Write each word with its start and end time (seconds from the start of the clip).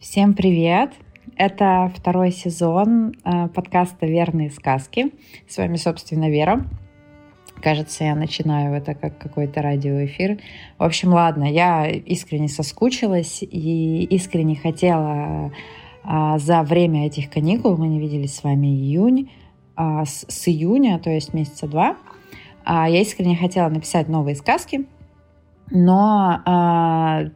Всем 0.00 0.34
привет! 0.34 0.92
Это 1.36 1.92
второй 1.92 2.30
сезон 2.30 3.14
э, 3.24 3.48
подкаста 3.48 4.06
«Верные 4.06 4.48
сказки». 4.48 5.12
С 5.48 5.58
вами, 5.58 5.74
собственно, 5.74 6.30
Вера. 6.30 6.64
Кажется, 7.60 8.04
я 8.04 8.14
начинаю 8.14 8.74
это 8.74 8.94
как 8.94 9.18
какой-то 9.18 9.60
радиоэфир. 9.60 10.38
В 10.78 10.84
общем, 10.84 11.08
ладно, 11.08 11.52
я 11.52 11.88
искренне 11.88 12.46
соскучилась 12.46 13.42
и 13.42 14.04
искренне 14.04 14.54
хотела 14.54 15.52
а, 16.04 16.38
за 16.38 16.62
время 16.62 17.08
этих 17.08 17.28
каникул, 17.28 17.76
мы 17.76 17.88
не 17.88 17.98
виделись 17.98 18.36
с 18.36 18.44
вами 18.44 18.68
июнь, 18.68 19.32
а, 19.74 20.04
с, 20.04 20.46
июня, 20.46 21.00
то 21.00 21.10
есть 21.10 21.34
месяца 21.34 21.66
два, 21.66 21.96
а, 22.64 22.88
я 22.88 23.00
искренне 23.00 23.36
хотела 23.36 23.68
написать 23.68 24.08
новые 24.08 24.36
сказки, 24.36 24.86
но, 25.72 26.40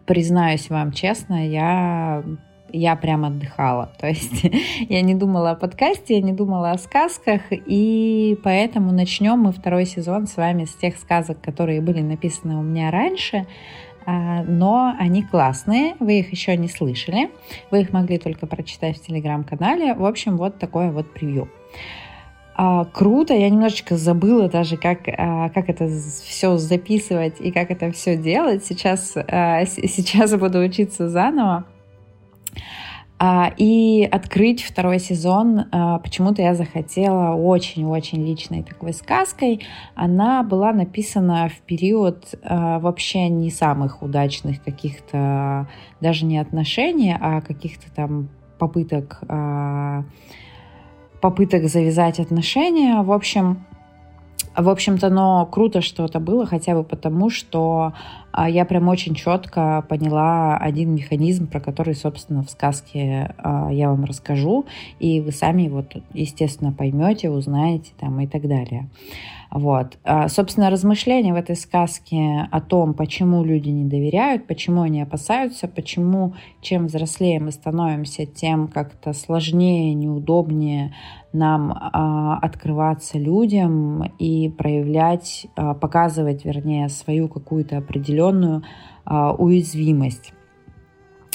признаюсь 0.06 0.70
вам 0.70 0.92
честно, 0.92 1.46
я 1.46 2.24
я 2.72 2.96
прям 2.96 3.24
отдыхала. 3.24 3.90
То 3.98 4.08
есть 4.08 4.44
я 4.88 5.02
не 5.02 5.14
думала 5.14 5.50
о 5.50 5.54
подкасте, 5.54 6.16
я 6.16 6.22
не 6.22 6.32
думала 6.32 6.72
о 6.72 6.78
сказках, 6.78 7.42
и 7.50 8.38
поэтому 8.42 8.92
начнем 8.92 9.38
мы 9.38 9.52
второй 9.52 9.86
сезон 9.86 10.26
с 10.26 10.36
вами 10.36 10.64
с 10.64 10.74
тех 10.74 10.96
сказок, 10.96 11.40
которые 11.40 11.80
были 11.80 12.00
написаны 12.00 12.56
у 12.56 12.62
меня 12.62 12.90
раньше, 12.90 13.46
а, 14.04 14.42
но 14.42 14.94
они 14.98 15.22
классные, 15.22 15.94
вы 16.00 16.20
их 16.20 16.32
еще 16.32 16.56
не 16.56 16.68
слышали, 16.68 17.30
вы 17.70 17.82
их 17.82 17.92
могли 17.92 18.18
только 18.18 18.46
прочитать 18.46 18.98
в 18.98 19.06
телеграм-канале. 19.06 19.94
В 19.94 20.04
общем, 20.04 20.36
вот 20.36 20.58
такое 20.58 20.90
вот 20.90 21.12
превью. 21.12 21.48
А, 22.54 22.84
круто, 22.84 23.32
я 23.34 23.48
немножечко 23.48 23.96
забыла 23.96 24.48
даже, 24.48 24.76
как, 24.76 25.00
а, 25.06 25.48
как 25.50 25.68
это 25.68 25.88
все 25.88 26.56
записывать 26.56 27.40
и 27.40 27.50
как 27.50 27.70
это 27.70 27.90
все 27.92 28.16
делать. 28.16 28.64
Сейчас, 28.64 29.14
а, 29.16 29.64
сейчас 29.64 30.34
буду 30.34 30.58
учиться 30.58 31.08
заново. 31.08 31.64
А, 33.24 33.52
и 33.56 34.02
открыть 34.10 34.64
второй 34.64 34.98
сезон 34.98 35.66
а, 35.70 36.00
почему-то 36.00 36.42
я 36.42 36.54
захотела 36.54 37.36
очень-очень 37.36 38.26
личной 38.26 38.64
такой 38.64 38.92
сказкой. 38.92 39.64
Она 39.94 40.42
была 40.42 40.72
написана 40.72 41.48
в 41.48 41.60
период 41.60 42.34
а, 42.42 42.80
вообще 42.80 43.28
не 43.28 43.52
самых 43.52 44.02
удачных 44.02 44.60
каких-то, 44.64 45.68
даже 46.00 46.24
не 46.24 46.36
отношений, 46.38 47.16
а 47.16 47.42
каких-то 47.42 47.92
там 47.94 48.28
попыток, 48.58 49.22
попыток 51.20 51.68
завязать 51.68 52.18
отношения. 52.18 53.02
В 53.02 53.12
общем, 53.12 53.64
в 54.56 54.68
общем-то, 54.68 55.08
но 55.08 55.46
круто, 55.46 55.80
что 55.80 56.04
это 56.04 56.20
было, 56.20 56.46
хотя 56.46 56.74
бы 56.74 56.84
потому, 56.84 57.30
что 57.30 57.92
а, 58.32 58.48
я 58.48 58.64
прям 58.64 58.88
очень 58.88 59.14
четко 59.14 59.84
поняла 59.88 60.56
один 60.56 60.94
механизм, 60.94 61.46
про 61.46 61.60
который, 61.60 61.94
собственно, 61.94 62.42
в 62.42 62.50
сказке 62.50 63.34
а, 63.38 63.70
я 63.70 63.88
вам 63.88 64.04
расскажу, 64.04 64.66
и 64.98 65.20
вы 65.20 65.32
сами 65.32 65.62
его, 65.62 65.84
естественно, 66.12 66.72
поймете, 66.72 67.30
узнаете 67.30 67.92
там 67.98 68.20
и 68.20 68.26
так 68.26 68.46
далее. 68.46 68.88
Вот. 69.52 69.98
А, 70.02 70.28
собственно, 70.28 70.70
размышления 70.70 71.34
в 71.34 71.36
этой 71.36 71.56
сказке 71.56 72.48
о 72.50 72.60
том, 72.62 72.94
почему 72.94 73.44
люди 73.44 73.68
не 73.68 73.84
доверяют, 73.84 74.46
почему 74.46 74.80
они 74.80 75.02
опасаются, 75.02 75.68
почему 75.68 76.32
чем 76.62 76.86
взрослее 76.86 77.38
мы 77.38 77.52
становимся, 77.52 78.24
тем 78.24 78.66
как-то 78.66 79.12
сложнее, 79.12 79.92
неудобнее 79.92 80.94
нам 81.34 81.70
а, 81.70 82.38
открываться 82.38 83.18
людям 83.18 84.04
и 84.18 84.48
проявлять, 84.48 85.46
а, 85.54 85.74
показывать, 85.74 86.46
вернее, 86.46 86.88
свою 86.88 87.28
какую-то 87.28 87.76
определенную 87.76 88.62
а, 89.04 89.34
уязвимость. 89.34 90.32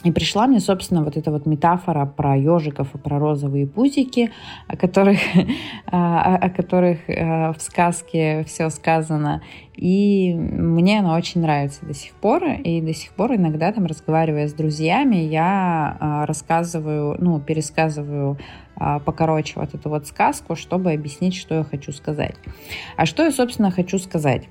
И 0.03 0.11
пришла 0.11 0.45
мне, 0.45 0.59
собственно, 0.59 1.03
вот 1.03 1.17
эта 1.17 1.31
вот 1.31 1.47
метафора 1.47 2.05
про 2.05 2.37
ежиков 2.37 2.93
и 2.93 2.99
про 2.99 3.17
розовые 3.17 3.65
пузики, 3.65 4.31
о 4.67 4.77
которых, 4.77 5.17
о, 5.87 6.35
о 6.35 6.49
которых 6.51 7.09
э, 7.09 7.51
в 7.51 7.59
сказке 7.59 8.43
все 8.45 8.69
сказано. 8.69 9.41
И 9.75 10.35
мне 10.35 10.99
она 10.99 11.15
очень 11.15 11.41
нравится 11.41 11.83
до 11.83 11.95
сих 11.95 12.13
пор. 12.13 12.43
И 12.45 12.79
до 12.79 12.93
сих 12.93 13.11
пор 13.13 13.33
иногда 13.35 13.71
там, 13.71 13.87
разговаривая 13.87 14.47
с 14.47 14.53
друзьями, 14.53 15.15
я 15.15 15.97
э, 15.99 16.25
рассказываю, 16.25 17.17
ну, 17.19 17.39
пересказываю 17.39 18.37
э, 18.79 18.99
покороче 19.03 19.53
вот 19.55 19.73
эту 19.73 19.89
вот 19.89 20.05
сказку, 20.05 20.55
чтобы 20.55 20.91
объяснить, 20.91 21.35
что 21.35 21.55
я 21.55 21.63
хочу 21.63 21.91
сказать. 21.91 22.35
А 22.97 23.07
что 23.07 23.23
я, 23.23 23.31
собственно, 23.31 23.71
хочу 23.71 23.97
сказать? 23.97 24.43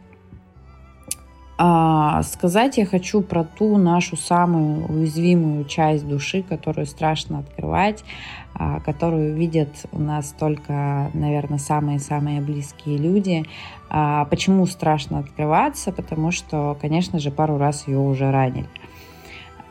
А, 1.59 2.23
сказать 2.23 2.77
я 2.77 2.85
хочу 2.85 3.23
про 3.23 3.45
ту 3.45 3.79
нашу 3.79 4.17
самую 4.17 4.87
уязвимую 4.87 5.65
часть 5.65 6.07
души, 6.07 6.43
которую 6.43 6.87
страшно 6.87 7.39
открывать, 7.39 8.05
а, 8.53 8.81
которую 8.81 9.35
видят 9.35 9.71
у 9.93 9.99
нас 9.99 10.35
только, 10.39 11.11
наверное, 11.15 11.59
самые-самые 11.59 12.43
близкие 12.43 12.99
люди. 12.99 13.45
А, 13.89 14.27
почему 14.27 14.67
страшно 14.67 15.21
открываться? 15.21 15.93
Потому 15.93 16.31
что, 16.31 16.77
конечно 16.81 17.19
же, 17.19 17.31
пару 17.31 17.57
раз 17.57 17.89
ее 17.89 17.99
уже 17.99 18.31
ранили. 18.31 18.69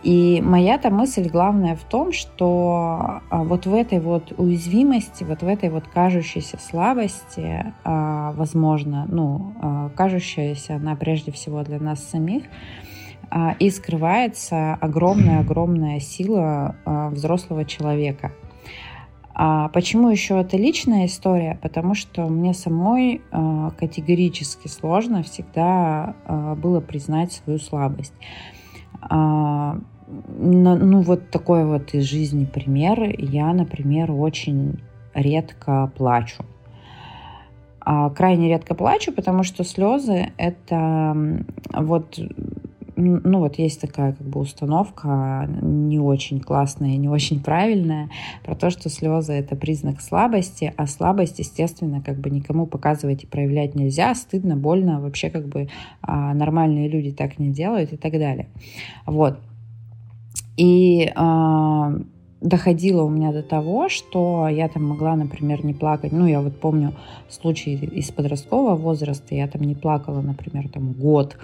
И 0.06 0.40
моя-то 0.40 0.92
мысль 0.92 1.28
главная 1.28 1.76
в 1.76 1.84
том, 1.84 2.14
что 2.14 3.22
а, 3.32 3.44
вот 3.44 3.66
в 3.66 3.74
этой 3.74 4.00
вот 4.00 4.34
уязвимости, 4.38 5.24
вот 5.24 5.42
в 5.42 5.48
этой 5.48 5.72
вот 5.72 5.88
кажущейся 5.88 6.60
слабости, 6.60 7.74
а, 7.84 8.32
возможно, 8.34 9.08
ну, 9.10 9.54
а, 9.60 9.90
кажущаяся 9.96 10.76
она 10.76 10.96
прежде 10.96 11.32
всего 11.32 11.64
для 11.64 11.80
нас 11.80 12.04
самих, 12.04 12.44
и 13.60 13.72
скрывается 13.72 14.76
огромная-огромная 14.76 16.00
сила 16.00 16.76
взрослого 16.86 17.66
человека. 17.66 18.32
Почему 19.74 20.10
еще 20.10 20.40
это 20.40 20.58
личная 20.58 21.08
история? 21.08 21.58
Потому 21.64 21.96
что 21.96 22.28
мне 22.28 22.54
самой 22.54 23.24
категорически 23.80 24.68
сложно 24.68 25.24
всегда 25.24 26.14
было 26.56 26.82
признать 26.82 27.34
свою 27.34 27.58
слабость 27.58 28.14
ну, 30.08 31.02
вот 31.02 31.30
такой 31.30 31.66
вот 31.66 31.94
из 31.94 32.04
жизни 32.04 32.46
пример. 32.46 33.16
Я, 33.18 33.54
например, 33.54 34.12
очень 34.12 34.80
редко 35.14 35.92
плачу. 35.96 36.44
А 37.80 38.10
крайне 38.10 38.50
редко 38.50 38.74
плачу, 38.74 39.12
потому 39.12 39.44
что 39.44 39.64
слезы 39.64 40.32
это 40.38 41.16
вот 41.72 42.20
ну 42.98 43.40
вот 43.40 43.58
есть 43.60 43.82
такая 43.82 44.14
как 44.14 44.26
бы 44.26 44.40
установка 44.40 45.50
не 45.62 46.00
очень 46.00 46.40
классная, 46.40 46.96
не 46.96 47.10
очень 47.10 47.44
правильная 47.44 48.10
про 48.44 48.56
то, 48.56 48.70
что 48.70 48.90
слезы 48.90 49.34
это 49.34 49.56
признак 49.56 50.02
слабости, 50.02 50.74
а 50.78 50.88
слабость, 50.88 51.40
естественно, 51.40 52.02
как 52.02 52.18
бы 52.20 52.30
никому 52.30 52.66
показывать 52.66 53.24
и 53.24 53.28
проявлять 53.28 53.76
нельзя, 53.76 54.16
стыдно, 54.16 54.56
больно, 54.56 55.02
вообще 55.02 55.30
как 55.30 55.48
бы 55.48 55.68
а, 56.02 56.34
нормальные 56.34 56.88
люди 56.88 57.12
так 57.12 57.38
не 57.38 57.52
делают 57.52 57.92
и 57.92 57.98
так 57.98 58.14
далее. 58.14 58.48
Вот. 59.06 59.40
И 60.58 61.12
э, 61.16 62.00
доходило 62.42 63.04
у 63.04 63.10
меня 63.10 63.32
до 63.32 63.44
того, 63.44 63.90
что 63.90 64.48
я 64.48 64.68
там 64.70 64.86
могла, 64.86 65.16
например, 65.16 65.66
не 65.66 65.74
плакать. 65.74 66.12
Ну, 66.12 66.26
я 66.26 66.42
вот 66.42 66.60
помню 66.60 66.94
случай 67.30 67.74
из 67.76 68.12
подросткового 68.12 68.76
возраста, 68.76 69.36
я 69.36 69.48
там 69.48 69.64
не 69.64 69.76
плакала, 69.76 70.22
например, 70.22 70.70
там 70.70 70.94
год, 70.94 71.38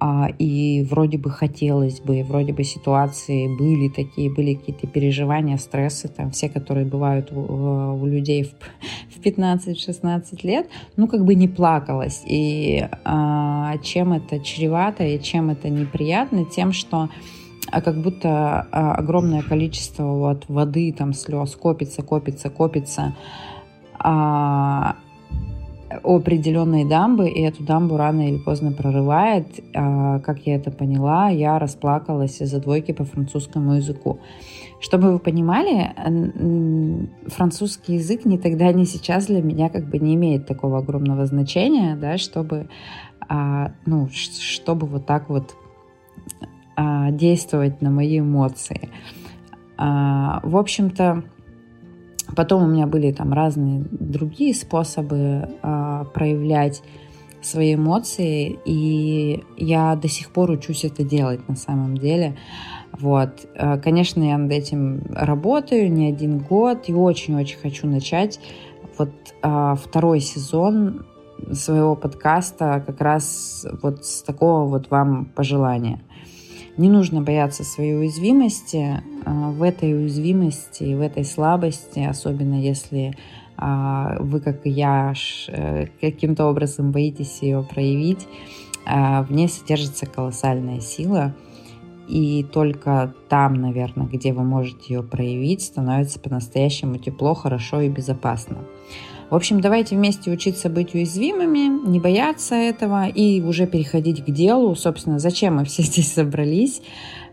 а, 0.00 0.28
и 0.38 0.86
вроде 0.88 1.18
бы 1.18 1.28
хотелось 1.30 2.00
бы, 2.00 2.22
вроде 2.22 2.52
бы 2.52 2.62
ситуации 2.62 3.48
были 3.48 3.88
такие, 3.88 4.30
были 4.32 4.54
какие-то 4.54 4.86
переживания, 4.86 5.56
стрессы, 5.56 6.08
там 6.08 6.30
все, 6.30 6.48
которые 6.48 6.86
бывают 6.86 7.32
у, 7.32 7.40
у 8.00 8.06
людей 8.06 8.44
в, 8.44 8.52
в 9.16 9.20
15-16 9.20 10.22
лет, 10.44 10.68
ну 10.96 11.08
как 11.08 11.24
бы 11.24 11.34
не 11.34 11.48
плакалось. 11.48 12.22
И 12.26 12.88
а, 13.04 13.76
чем 13.78 14.12
это 14.12 14.38
чревато 14.38 15.04
и 15.04 15.20
чем 15.20 15.50
это 15.50 15.68
неприятно, 15.68 16.44
тем, 16.44 16.72
что 16.72 16.98
а 16.98 17.10
как 17.70 17.96
будто 17.96 18.66
а, 18.72 18.94
огромное 18.94 19.42
количество 19.42 20.04
вот 20.04 20.44
воды, 20.48 20.94
там 20.96 21.12
слез 21.12 21.54
копится, 21.56 22.02
копится, 22.02 22.50
копится 22.50 23.14
а, 23.98 24.96
у 26.02 26.16
определенной 26.16 26.84
дамбы, 26.84 27.28
и 27.28 27.40
эту 27.42 27.62
дамбу 27.62 27.96
рано 27.96 28.28
или 28.28 28.38
поздно 28.38 28.72
прорывает. 28.72 29.46
А, 29.74 30.20
как 30.20 30.40
я 30.46 30.56
это 30.56 30.70
поняла, 30.70 31.28
я 31.28 31.58
расплакалась 31.58 32.40
из-за 32.40 32.60
двойки 32.60 32.92
по 32.92 33.04
французскому 33.04 33.74
языку. 33.74 34.18
Чтобы 34.80 35.12
вы 35.12 35.18
понимали, 35.18 35.92
французский 37.26 37.94
язык 37.94 38.24
ни 38.24 38.36
тогда, 38.36 38.72
ни 38.72 38.84
сейчас 38.84 39.26
для 39.26 39.42
меня 39.42 39.70
как 39.70 39.88
бы 39.88 39.98
не 39.98 40.14
имеет 40.14 40.46
такого 40.46 40.78
огромного 40.78 41.26
значения, 41.26 41.96
да, 41.96 42.16
чтобы, 42.16 42.68
а, 43.28 43.72
ну, 43.86 44.08
чтобы 44.12 44.86
вот 44.86 45.04
так 45.04 45.28
вот 45.28 45.56
а, 46.80 47.10
действовать 47.10 47.82
на 47.82 47.90
мои 47.90 48.20
эмоции. 48.20 48.90
А, 49.76 50.38
в 50.44 50.56
общем-то, 50.56 51.24
потом 52.36 52.62
у 52.62 52.66
меня 52.68 52.86
были 52.86 53.10
там 53.10 53.32
разные 53.32 53.84
другие 53.90 54.54
способы 54.54 55.48
а, 55.60 56.04
проявлять 56.04 56.84
свои 57.42 57.74
эмоции, 57.74 58.60
и 58.64 59.42
я 59.56 59.96
до 59.96 60.06
сих 60.06 60.30
пор 60.30 60.52
учусь 60.52 60.84
это 60.84 61.02
делать 61.02 61.48
на 61.48 61.56
самом 61.56 61.96
деле. 61.96 62.36
Вот. 62.92 63.48
Конечно, 63.82 64.22
я 64.22 64.38
над 64.38 64.52
этим 64.52 65.02
работаю 65.10 65.92
не 65.92 66.08
один 66.08 66.38
год 66.38 66.88
и 66.88 66.94
очень-очень 66.94 67.58
хочу 67.58 67.86
начать 67.88 68.40
вот 68.98 69.10
второй 69.42 70.20
сезон 70.20 71.06
своего 71.52 71.94
подкаста 71.94 72.82
как 72.84 73.00
раз 73.00 73.66
вот 73.82 74.04
с 74.04 74.22
такого 74.22 74.68
вот 74.68 74.90
вам 74.90 75.26
пожелания. 75.26 76.00
Не 76.78 76.88
нужно 76.88 77.20
бояться 77.20 77.64
своей 77.64 77.94
уязвимости. 77.94 79.02
А, 79.26 79.50
в 79.50 79.62
этой 79.62 79.92
уязвимости, 79.92 80.94
в 80.94 81.02
этой 81.02 81.24
слабости, 81.24 81.98
особенно 81.98 82.54
если 82.60 83.14
а, 83.56 84.16
вы, 84.20 84.40
как 84.40 84.66
и 84.66 84.70
я, 84.70 85.12
э, 85.48 85.86
каким-то 86.00 86.46
образом 86.46 86.92
боитесь 86.92 87.42
ее 87.42 87.62
проявить, 87.62 88.26
в 88.86 89.26
ней 89.28 89.50
содержится 89.50 90.06
колоссальная 90.06 90.80
сила– 90.80 91.34
и 92.08 92.42
только 92.42 93.12
там, 93.28 93.54
наверное, 93.54 94.06
где 94.06 94.32
вы 94.32 94.42
можете 94.42 94.94
ее 94.94 95.02
проявить, 95.02 95.62
становится 95.62 96.18
по-настоящему 96.18 96.96
тепло, 96.96 97.34
хорошо 97.34 97.82
и 97.82 97.90
безопасно. 97.90 98.64
В 99.30 99.34
общем, 99.34 99.60
давайте 99.60 99.94
вместе 99.94 100.30
учиться 100.30 100.70
быть 100.70 100.94
уязвимыми, 100.94 101.88
не 101.88 102.00
бояться 102.00 102.54
этого 102.54 103.08
и 103.08 103.42
уже 103.42 103.66
переходить 103.66 104.24
к 104.24 104.30
делу. 104.30 104.74
Собственно, 104.74 105.18
зачем 105.18 105.56
мы 105.56 105.64
все 105.64 105.82
здесь 105.84 106.12
собрались? 106.12 106.82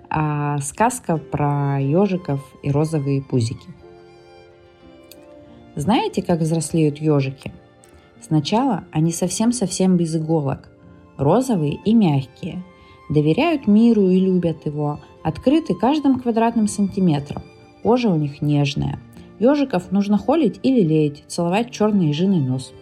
А, 0.09 0.59
сказка 0.59 1.17
про 1.17 1.79
ежиков 1.79 2.41
и 2.63 2.71
розовые 2.71 3.21
пузики. 3.21 3.67
Знаете, 5.75 6.21
как 6.21 6.39
взрослеют 6.39 6.97
ежики? 6.97 7.51
Сначала 8.21 8.85
они 8.91 9.11
совсем-совсем 9.11 9.97
без 9.97 10.15
иголок, 10.15 10.69
розовые 11.17 11.79
и 11.85 11.93
мягкие– 11.93 12.63
доверяют 13.09 13.67
миру 13.67 14.09
и 14.09 14.19
любят 14.19 14.65
его, 14.65 14.99
открыты 15.23 15.75
каждым 15.75 16.19
квадратным 16.19 16.67
сантиметром. 16.67 17.43
Кожа 17.83 18.09
у 18.09 18.15
них 18.15 18.41
нежная. 18.41 18.99
Ежиков 19.39 19.91
нужно 19.91 20.17
холить 20.17 20.59
или 20.63 20.81
леять, 20.81 21.23
целовать 21.27 21.71
черный 21.71 22.07
ежиный 22.07 22.39
нос. 22.39 22.73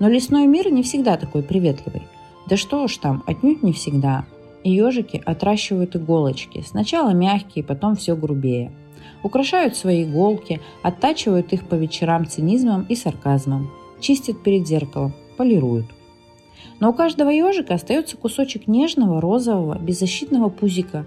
Но 0.00 0.08
лесной 0.08 0.46
мир 0.46 0.70
не 0.72 0.82
всегда 0.82 1.16
такой 1.16 1.42
приветливый. 1.42 2.02
Да 2.48 2.56
что 2.56 2.82
уж 2.82 2.96
там, 2.98 3.22
отнюдь 3.26 3.62
не 3.62 3.72
всегда. 3.72 4.24
И 4.64 4.72
ежики 4.72 5.22
отращивают 5.24 5.94
иголочки. 5.94 6.64
Сначала 6.66 7.10
мягкие, 7.10 7.64
потом 7.64 7.96
все 7.96 8.16
грубее. 8.16 8.72
Украшают 9.22 9.76
свои 9.76 10.04
иголки, 10.04 10.60
оттачивают 10.82 11.52
их 11.52 11.66
по 11.66 11.74
вечерам 11.74 12.26
цинизмом 12.26 12.86
и 12.88 12.96
сарказмом. 12.96 13.70
Чистят 14.00 14.42
перед 14.42 14.66
зеркалом, 14.66 15.14
полируют– 15.36 15.86
но 16.80 16.90
у 16.90 16.92
каждого 16.92 17.30
ежика 17.30 17.74
остается 17.74 18.16
кусочек 18.16 18.66
нежного, 18.66 19.20
розового, 19.20 19.78
беззащитного 19.78 20.48
пузика, 20.48 21.06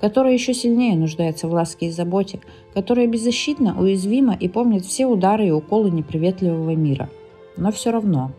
который 0.00 0.34
еще 0.34 0.54
сильнее 0.54 0.96
нуждается 0.96 1.48
в 1.48 1.52
ласке 1.52 1.86
и 1.86 1.90
заботе, 1.90 2.40
которая 2.74 3.06
беззащитна, 3.06 3.80
уязвима 3.80 4.34
и 4.34 4.48
помнит 4.48 4.84
все 4.84 5.06
удары 5.06 5.48
и 5.48 5.50
уколы 5.50 5.90
неприветливого 5.90 6.74
мира. 6.74 7.08
Но 7.56 7.72
все 7.72 7.90
равно, 7.90 8.32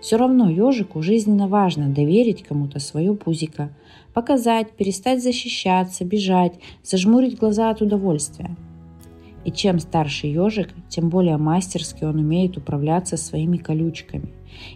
все 0.00 0.16
равно 0.16 0.48
ежику 0.48 1.02
жизненно 1.02 1.48
важно 1.48 1.88
доверить 1.88 2.42
кому-то 2.42 2.78
свое 2.78 3.14
пузико, 3.14 3.70
показать, 4.14 4.70
перестать 4.72 5.22
защищаться, 5.22 6.04
бежать, 6.04 6.54
зажмурить 6.82 7.38
глаза 7.38 7.70
от 7.70 7.82
удовольствия. 7.82 8.56
И 9.44 9.50
чем 9.50 9.78
старше 9.78 10.26
ежик, 10.26 10.68
тем 10.88 11.08
более 11.08 11.36
мастерски 11.36 12.04
он 12.04 12.16
умеет 12.16 12.56
управляться 12.56 13.16
своими 13.16 13.56
колючками. 13.56 14.28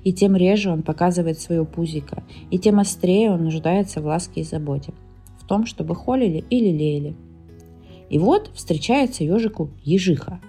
И 0.04 0.12
тем 0.12 0.36
реже 0.36 0.70
он 0.70 0.82
показывает 0.82 1.40
свое 1.40 1.64
пузико, 1.64 2.22
и 2.50 2.58
тем 2.58 2.78
острее 2.78 3.32
он 3.32 3.44
нуждается 3.44 4.00
в 4.00 4.06
ласке 4.06 4.42
и 4.42 4.44
заботе, 4.44 4.92
том, 5.52 5.66
чтобы 5.66 5.94
холили 5.94 6.42
или 6.48 6.70
лелеяли. 6.70 7.14
И 8.08 8.18
вот 8.18 8.50
встречается 8.54 9.22
ежику 9.22 9.68
ежиха. 9.84 10.40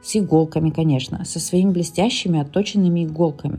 С 0.00 0.14
иголками, 0.14 0.70
конечно, 0.70 1.24
со 1.24 1.40
своими 1.40 1.72
блестящими 1.72 2.38
отточенными 2.38 3.04
иголками. 3.04 3.58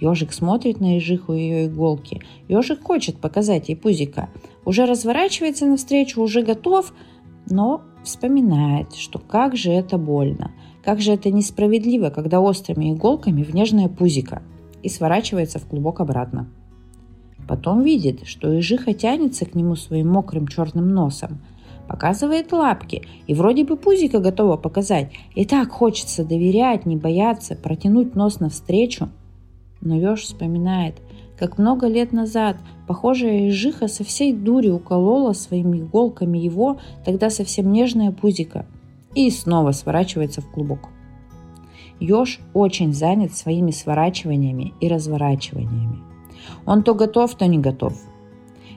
Ежик 0.00 0.34
смотрит 0.34 0.80
на 0.80 0.96
ежиху 0.96 1.32
и 1.32 1.40
ее 1.40 1.66
иголки. 1.66 2.20
Ежик 2.46 2.82
хочет 2.82 3.16
показать 3.16 3.70
ей 3.70 3.74
пузика. 3.74 4.28
Уже 4.66 4.84
разворачивается 4.84 5.64
навстречу, 5.64 6.20
уже 6.20 6.42
готов, 6.42 6.92
но 7.48 7.80
вспоминает, 8.02 8.94
что 8.94 9.18
как 9.18 9.56
же 9.56 9.70
это 9.70 9.96
больно, 9.96 10.52
как 10.84 11.00
же 11.00 11.12
это 11.12 11.30
несправедливо, 11.30 12.10
когда 12.10 12.42
острыми 12.42 12.92
иголками 12.92 13.42
в 13.42 13.54
нежное 13.54 13.88
пузико– 13.88 14.42
и 14.84 14.90
сворачивается 14.90 15.58
в 15.58 15.66
клубок 15.66 16.00
обратно. 16.00 16.46
Потом 17.46 17.82
видит, 17.82 18.26
что 18.26 18.52
ежиха 18.52 18.94
тянется 18.94 19.44
к 19.44 19.54
нему 19.54 19.76
своим 19.76 20.08
мокрым 20.08 20.48
черным 20.48 20.88
носом, 20.88 21.40
показывает 21.88 22.52
лапки 22.52 23.02
и 23.26 23.34
вроде 23.34 23.64
бы 23.64 23.76
пузика 23.76 24.18
готова 24.18 24.56
показать. 24.56 25.12
И 25.34 25.44
так 25.44 25.70
хочется 25.70 26.24
доверять, 26.24 26.86
не 26.86 26.96
бояться, 26.96 27.54
протянуть 27.54 28.14
нос 28.14 28.40
навстречу. 28.40 29.08
Но 29.80 29.94
еж 29.94 30.22
вспоминает, 30.22 31.02
как 31.38 31.58
много 31.58 31.86
лет 31.86 32.12
назад 32.12 32.56
похожая 32.86 33.46
ежиха 33.46 33.88
со 33.88 34.04
всей 34.04 34.32
дури 34.32 34.70
уколола 34.70 35.32
своими 35.34 35.78
иголками 35.78 36.38
его, 36.38 36.78
тогда 37.04 37.28
совсем 37.28 37.70
нежное 37.72 38.12
пузико, 38.12 38.66
и 39.14 39.30
снова 39.30 39.72
сворачивается 39.72 40.40
в 40.40 40.50
клубок. 40.50 40.88
Ёж 42.00 42.40
очень 42.54 42.92
занят 42.92 43.34
своими 43.34 43.70
сворачиваниями 43.70 44.72
и 44.80 44.88
разворачиваниями. 44.88 46.13
Он 46.66 46.82
то 46.82 46.94
готов, 46.94 47.34
то 47.34 47.46
не 47.46 47.58
готов. 47.58 47.94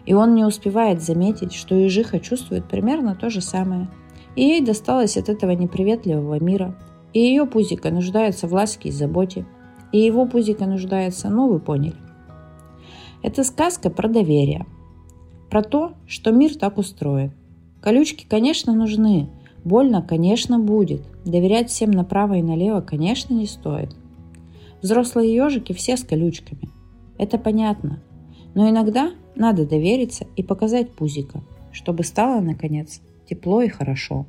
И 0.05 0.13
он 0.13 0.35
не 0.35 0.45
успевает 0.45 1.01
заметить, 1.01 1.53
что 1.53 1.75
ежиха 1.75 2.19
чувствует 2.19 2.67
примерно 2.67 3.15
то 3.15 3.29
же 3.29 3.41
самое. 3.41 3.89
И 4.35 4.41
ей 4.41 4.61
досталось 4.61 5.17
от 5.17 5.29
этого 5.29 5.51
неприветливого 5.51 6.39
мира. 6.39 6.75
И 7.13 7.19
ее 7.19 7.45
пузико 7.45 7.91
нуждается 7.91 8.47
в 8.47 8.53
ласке 8.53 8.89
и 8.89 8.91
заботе. 8.91 9.45
И 9.91 9.99
его 9.99 10.25
пузико 10.25 10.65
нуждается, 10.65 11.29
ну 11.29 11.49
вы 11.49 11.59
поняли. 11.59 11.95
Это 13.23 13.43
сказка 13.43 13.89
про 13.89 14.07
доверие. 14.07 14.65
Про 15.49 15.63
то, 15.63 15.93
что 16.07 16.31
мир 16.31 16.55
так 16.55 16.77
устроен. 16.77 17.31
Колючки, 17.81 18.25
конечно, 18.29 18.73
нужны, 18.73 19.29
Больно, 19.67 20.01
конечно, 20.01 20.59
будет. 20.59 21.01
Доверять 21.25 21.69
всем 21.69 21.91
направо 21.91 22.35
и 22.35 22.41
налево, 22.41 22.79
конечно, 22.79 23.33
не 23.33 23.45
стоит. 23.45 23.93
Взрослые 24.81 25.35
ежики 25.35 25.73
все 25.73 25.97
с 25.97 26.05
колючками. 26.05 26.69
Это 27.17 27.37
понятно. 27.37 28.01
Но 28.53 28.69
иногда 28.69 29.13
надо 29.35 29.67
довериться 29.67 30.25
и 30.35 30.43
показать 30.43 30.91
пузика, 30.91 31.41
чтобы 31.71 32.03
стало, 32.03 32.41
наконец, 32.41 33.01
тепло 33.27 33.61
и 33.61 33.67
хорошо. 33.67 34.25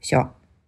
Все. 0.00 0.32